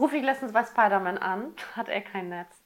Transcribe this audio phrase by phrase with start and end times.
[0.00, 2.59] Ruf ich letztens bei Spider-Man an, hat er kein Netz.